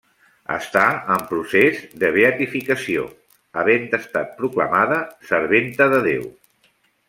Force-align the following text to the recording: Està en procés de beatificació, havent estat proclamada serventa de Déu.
Està 0.53 0.85
en 1.15 1.19
procés 1.33 1.83
de 2.05 2.09
beatificació, 2.15 3.05
havent 3.65 3.87
estat 4.01 4.35
proclamada 4.41 4.99
serventa 5.33 5.93
de 5.97 6.05
Déu. 6.13 6.29